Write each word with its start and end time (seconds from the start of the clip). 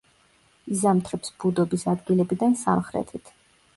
იზამთრებს 0.75 1.33
ბუდობის 1.43 1.85
ადგილებიდან 1.93 2.57
სამხრეთით. 2.67 3.35